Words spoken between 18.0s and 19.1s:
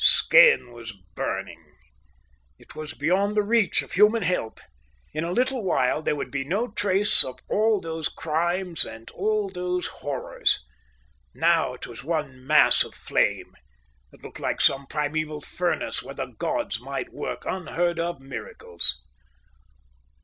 miracles.